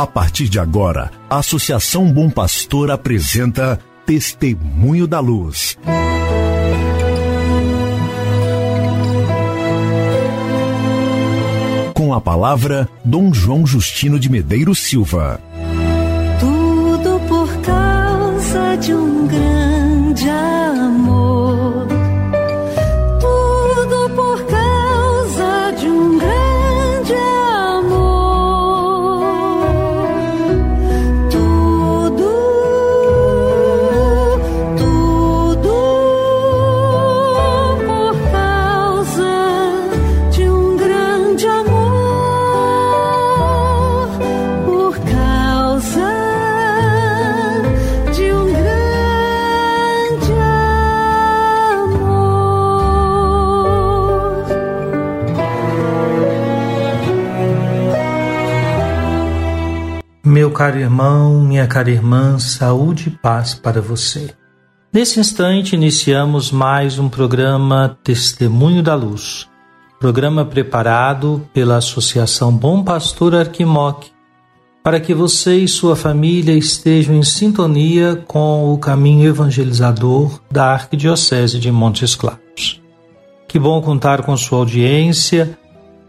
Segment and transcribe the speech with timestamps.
[0.00, 5.76] A partir de agora, a Associação Bom Pastor apresenta Testemunho da Luz.
[11.92, 15.38] Com a palavra, Dom João Justino de Medeiros Silva.
[16.40, 20.79] Tudo por causa de um grande amor.
[60.60, 64.34] Caro irmão, minha cara irmã, saúde e paz para você.
[64.92, 69.48] Nesse instante, iniciamos mais um programa Testemunho da Luz,
[69.98, 74.08] programa preparado pela Associação Bom Pastor Arquimoc,
[74.84, 81.58] para que você e sua família estejam em sintonia com o caminho evangelizador da Arquidiocese
[81.58, 82.82] de Montes Claros.
[83.48, 85.58] Que bom contar com sua audiência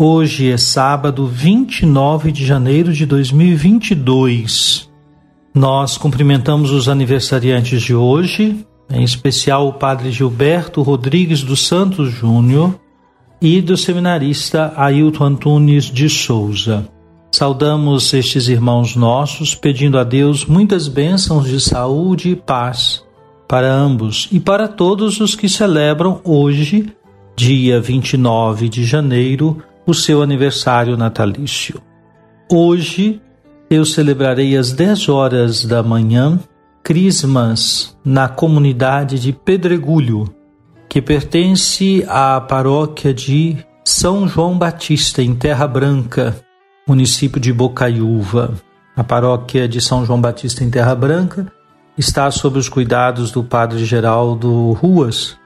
[0.00, 4.88] Hoje é sábado 29 de janeiro de 2022.
[5.52, 12.78] Nós cumprimentamos os aniversariantes de hoje, em especial o Padre Gilberto Rodrigues dos Santos Júnior
[13.42, 16.88] e do seminarista Ailton Antunes de Souza.
[17.32, 23.02] Saudamos estes irmãos nossos, pedindo a Deus muitas bênçãos de saúde e paz
[23.48, 26.86] para ambos e para todos os que celebram hoje,
[27.34, 31.80] dia 29 de janeiro, o seu aniversário natalício.
[32.52, 33.22] Hoje
[33.70, 36.38] eu celebrarei às 10 horas da manhã
[36.82, 40.28] Crismas na comunidade de Pedregulho,
[40.90, 46.38] que pertence à paróquia de São João Batista, em Terra Branca,
[46.86, 48.60] município de Bocaiúva.
[48.94, 51.50] A paróquia de São João Batista, em Terra Branca,
[51.96, 55.38] está sob os cuidados do Padre Geraldo Ruas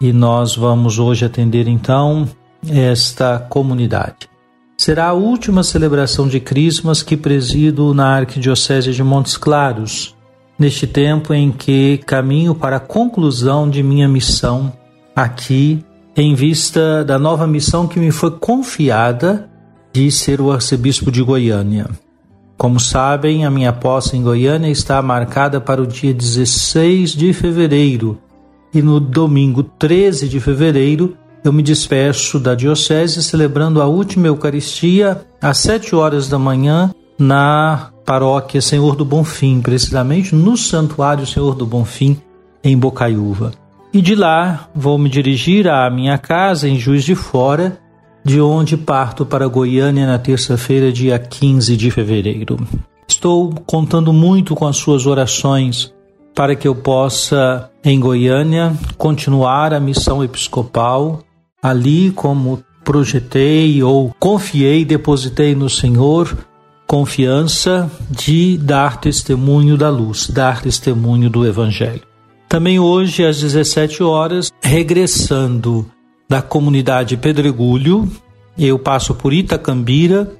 [0.00, 2.26] e nós vamos hoje atender então
[2.68, 4.30] esta comunidade.
[4.76, 10.16] Será a última celebração de Crismas que presido na Arquidiocese de Montes Claros,
[10.58, 14.72] neste tempo em que caminho para a conclusão de minha missão
[15.14, 15.84] aqui,
[16.16, 19.48] em vista da nova missão que me foi confiada
[19.92, 21.86] de ser o arcebispo de Goiânia.
[22.56, 28.18] Como sabem, a minha posse em Goiânia está marcada para o dia 16 de fevereiro
[28.72, 35.22] e no domingo 13 de fevereiro eu me despeço da Diocese celebrando a última Eucaristia
[35.40, 41.66] às sete horas da manhã na paróquia Senhor do Bonfim, precisamente no Santuário Senhor do
[41.66, 42.16] Bonfim,
[42.62, 43.52] em Bocaiúva.
[43.92, 47.78] E de lá vou me dirigir à minha casa em Juiz de Fora,
[48.24, 52.56] de onde parto para Goiânia na terça-feira, dia 15 de fevereiro.
[53.06, 55.92] Estou contando muito com as suas orações
[56.34, 61.20] para que eu possa, em Goiânia, continuar a missão episcopal
[61.62, 66.36] ali como projetei ou confiei, depositei no Senhor
[66.86, 72.02] confiança de dar testemunho da luz, dar testemunho do Evangelho.
[72.48, 75.86] Também hoje, às 17 horas, regressando
[76.28, 78.06] da comunidade Pedregulho,
[78.58, 80.30] eu passo por Itacambira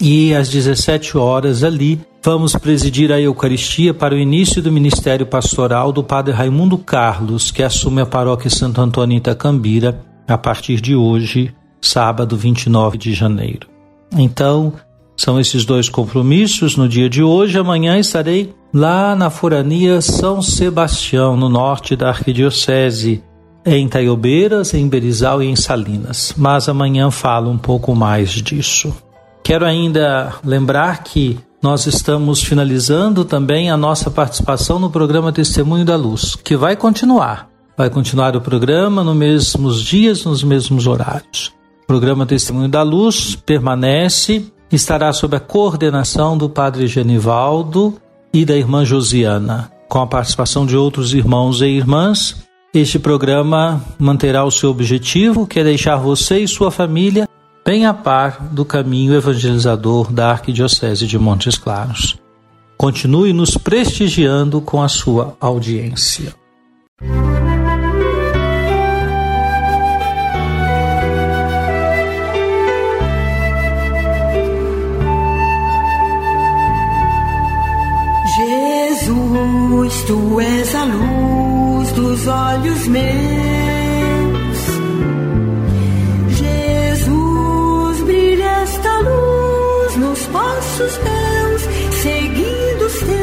[0.00, 5.92] e às 17 horas ali vamos presidir a Eucaristia para o início do ministério pastoral
[5.92, 11.54] do Padre Raimundo Carlos, que assume a paróquia Santo Antônio Itacambira a partir de hoje,
[11.80, 13.66] sábado 29 de janeiro.
[14.12, 14.74] Então,
[15.16, 17.58] são esses dois compromissos no dia de hoje.
[17.58, 23.22] Amanhã estarei lá na Forania São Sebastião, no norte da Arquidiocese,
[23.64, 26.34] em Taiobeiras, em Berizal e em Salinas.
[26.36, 28.94] Mas amanhã falo um pouco mais disso.
[29.42, 35.96] Quero ainda lembrar que nós estamos finalizando também a nossa participação no programa Testemunho da
[35.96, 37.48] Luz, que vai continuar.
[37.78, 41.52] Vai continuar o programa nos mesmos dias, nos mesmos horários.
[41.84, 47.94] O programa Testemunho da Luz permanece, estará sob a coordenação do Padre Genivaldo
[48.34, 52.44] e da irmã Josiana, com a participação de outros irmãos e irmãs.
[52.74, 57.28] Este programa manterá o seu objetivo, que é deixar você e sua família
[57.64, 62.18] bem a par do caminho evangelizador da Arquidiocese de Montes Claros.
[62.76, 66.34] Continue nos prestigiando com a sua audiência.
[82.58, 84.58] Olhos meus.
[86.36, 91.62] Jesus, brilha esta luz nos passos meus,
[92.02, 93.18] seguindo os teus.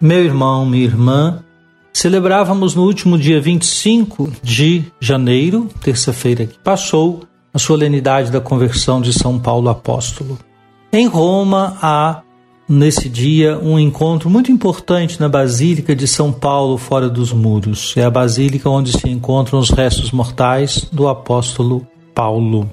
[0.00, 1.44] Meu irmão, minha irmã,
[1.92, 9.12] celebrávamos no último dia 25 de janeiro, terça-feira que passou, a solenidade da conversão de
[9.12, 10.38] São Paulo Apóstolo.
[10.92, 12.22] Em Roma há
[12.68, 17.94] nesse dia um encontro muito importante na Basílica de São Paulo, fora dos muros.
[17.96, 22.70] É a basílica onde se encontram os restos mortais do apóstolo Paulo.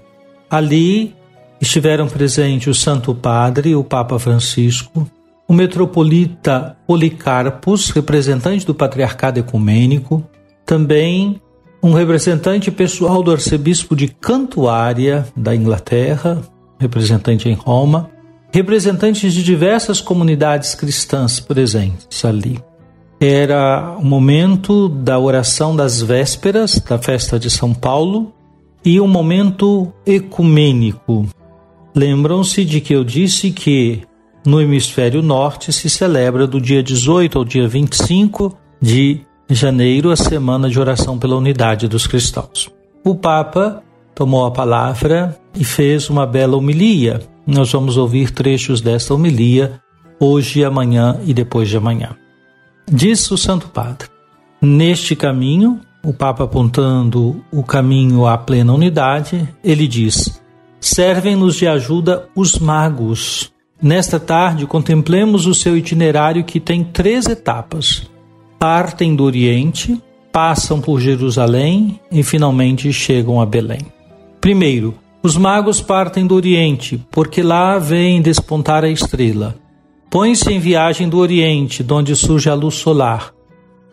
[0.49, 1.15] Ali
[1.61, 5.09] estiveram presentes o Santo Padre, o Papa Francisco,
[5.47, 10.23] o metropolita Policarpos, representante do Patriarcado Ecumênico,
[10.65, 11.39] também
[11.81, 16.41] um representante pessoal do arcebispo de Cantuária, da Inglaterra,
[16.79, 18.09] representante em Roma,
[18.55, 22.57] representantes de diversas comunidades cristãs presentes ali.
[23.19, 28.33] Era o momento da oração das vésperas da festa de São Paulo
[28.85, 31.27] e um momento ecumênico.
[31.93, 34.03] Lembram-se de que eu disse que
[34.45, 39.19] no hemisfério norte se celebra do dia 18 ao dia 25 de
[39.49, 42.69] janeiro a semana de oração pela unidade dos cristãos.
[43.03, 49.13] O Papa tomou a palavra e fez uma bela homilia nós vamos ouvir trechos desta
[49.13, 49.79] homilia
[50.19, 52.15] hoje, amanhã e depois de amanhã.
[52.89, 54.07] Diz o Santo Padre:
[54.61, 60.41] Neste caminho, o Papa apontando o caminho à plena unidade, ele diz:
[60.79, 63.51] Servem-nos de ajuda os magos.
[63.81, 68.09] Nesta tarde, contemplemos o seu itinerário que tem três etapas.
[68.57, 70.01] Partem do Oriente,
[70.31, 73.85] passam por Jerusalém e finalmente chegam a Belém.
[74.39, 74.95] Primeiro,
[75.25, 79.55] os magos partem do Oriente, porque lá vem despontar a estrela.
[80.07, 83.33] Põem-se em viagem do Oriente, donde surge a luz solar.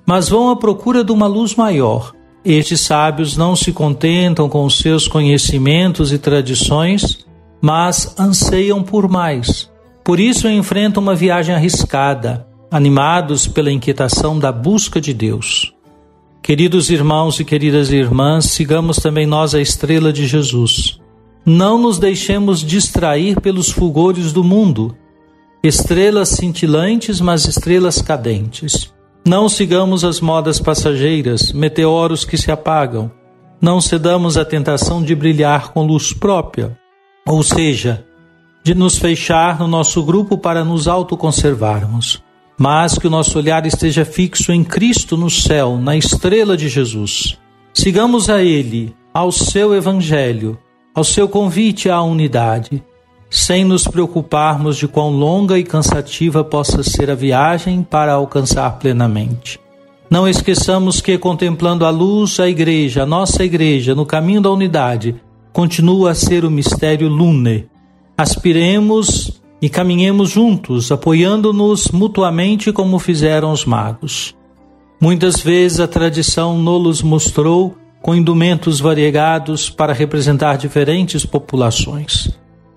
[0.04, 2.12] Mas vão à procura de uma luz maior.
[2.44, 7.24] Estes sábios não se contentam com seus conhecimentos e tradições,
[7.62, 9.70] mas anseiam por mais.
[10.04, 15.72] Por isso enfrentam uma viagem arriscada, animados pela inquietação da busca de Deus.
[16.42, 21.00] Queridos irmãos e queridas irmãs, sigamos também nós a estrela de Jesus.
[21.44, 24.96] Não nos deixemos distrair pelos fulgores do mundo,
[25.62, 28.92] estrelas cintilantes, mas estrelas cadentes.
[29.26, 33.10] Não sigamos as modas passageiras, meteoros que se apagam.
[33.60, 36.78] Não cedamos à tentação de brilhar com luz própria,
[37.26, 38.04] ou seja,
[38.62, 42.22] de nos fechar no nosso grupo para nos autoconservarmos,
[42.58, 47.36] mas que o nosso olhar esteja fixo em Cristo no céu, na estrela de Jesus.
[47.74, 50.58] Sigamos a Ele, ao seu Evangelho,
[50.94, 52.82] ao seu convite à unidade,
[53.30, 59.58] sem nos preocuparmos de quão longa e cansativa possa ser a viagem para alcançar plenamente.
[60.10, 65.16] Não esqueçamos que, contemplando a luz, a Igreja, a nossa Igreja, no caminho da unidade,
[65.52, 67.66] continua a ser o mistério lune.
[68.18, 74.34] Aspiremos e caminhemos juntos, apoiando-nos mutuamente como fizeram os magos.
[75.00, 82.28] Muitas vezes a tradição nos mostrou com indumentos variegados para representar diferentes populações.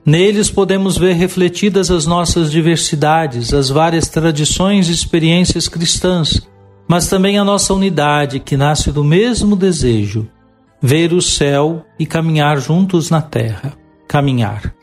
[0.06, 6.48] Neles podemos ver refletidas as nossas diversidades, as várias tradições e experiências cristãs,
[6.88, 10.30] mas também a nossa unidade que nasce do mesmo desejo,
[10.80, 13.74] ver o céu e caminhar juntos na terra.
[14.08, 14.76] Caminhar.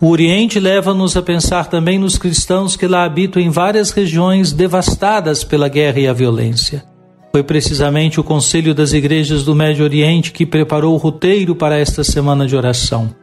[0.00, 5.44] O Oriente leva-nos a pensar também nos cristãos que lá habitam em várias regiões devastadas
[5.44, 6.84] pela guerra e a violência.
[7.32, 12.02] Foi precisamente o Conselho das Igrejas do Médio Oriente que preparou o roteiro para esta
[12.02, 13.14] semana de oração.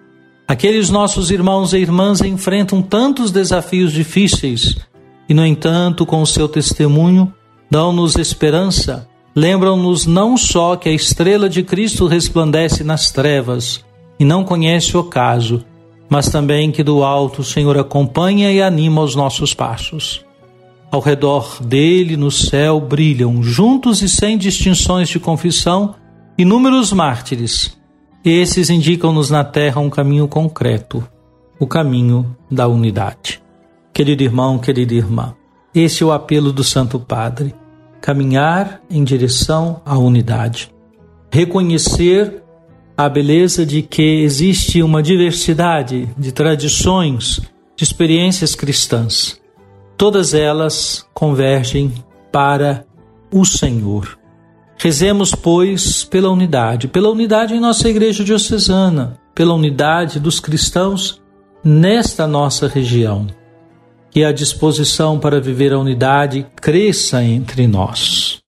[0.48, 4.78] Aqueles nossos irmãos e irmãs enfrentam tantos desafios difíceis
[5.28, 7.34] e, no entanto, com o seu testemunho,
[7.70, 13.84] dão-nos esperança, lembram-nos não só que a estrela de Cristo resplandece nas trevas
[14.20, 15.66] e não conhece o caso,
[16.08, 20.24] mas também que do alto o Senhor acompanha e anima os nossos passos.
[20.96, 25.94] Ao redor dele, no céu, brilham, juntos e sem distinções de confissão,
[26.38, 27.78] inúmeros mártires.
[28.24, 31.06] Esses indicam-nos na terra um caminho concreto,
[31.60, 33.44] o caminho da unidade.
[33.94, 35.36] Querido irmão, querida irmã,
[35.76, 37.54] esse é o apelo do Santo Padre:
[38.00, 40.74] caminhar em direção à unidade.
[41.30, 42.42] Reconhecer
[42.96, 47.42] a beleza de que existe uma diversidade de tradições,
[47.76, 49.44] de experiências cristãs
[49.98, 51.94] todas elas convergem
[52.32, 52.86] para
[53.32, 54.18] o Senhor.
[54.78, 61.22] Rezemos, pois, pela unidade, pela unidade em nossa igreja diocesana, pela unidade dos cristãos
[61.64, 63.28] nesta nossa região.
[64.12, 68.40] que a disposição para viver a unidade cresça entre nós.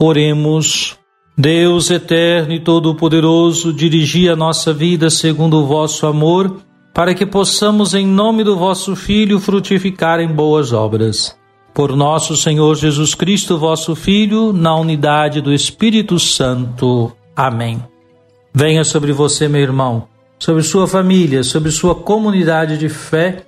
[0.00, 0.96] Oremos.
[1.36, 6.62] Deus eterno e todo-poderoso, dirigi a nossa vida segundo o vosso amor,
[6.94, 11.36] para que possamos, em nome do vosso Filho, frutificar em boas obras.
[11.74, 17.12] Por nosso Senhor Jesus Cristo, vosso Filho, na unidade do Espírito Santo.
[17.34, 17.82] Amém.
[18.54, 20.06] Venha sobre você, meu irmão,
[20.38, 23.47] sobre sua família, sobre sua comunidade de fé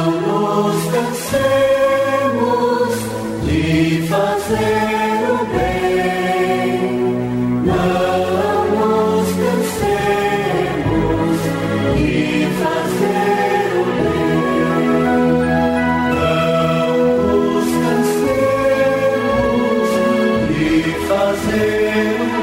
[21.51, 21.59] seu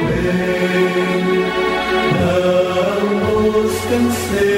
[0.09, 1.47] bem,
[2.21, 4.58] não nos cansemos.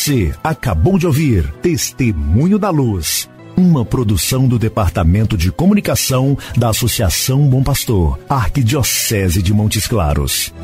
[0.00, 7.46] Você acabou de ouvir Testemunho da Luz, uma produção do Departamento de Comunicação da Associação
[7.46, 10.54] Bom Pastor, Arquidiocese de Montes Claros.